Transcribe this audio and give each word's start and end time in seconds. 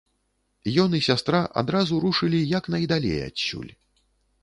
Ён 0.83 0.95
і 0.99 1.01
сястра 1.09 1.43
адразу 1.63 2.01
рушылі 2.07 2.43
як 2.57 2.73
найдалей 2.77 3.19
адсюль. 3.31 3.73